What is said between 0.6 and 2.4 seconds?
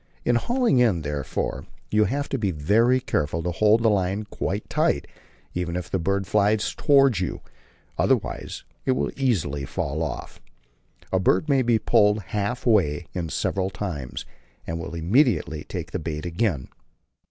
in, therefore, you have to